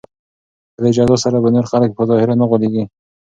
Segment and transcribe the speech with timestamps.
[0.73, 2.83] په دې جزا سره به نور خلک په ظاهر نه غولیږي.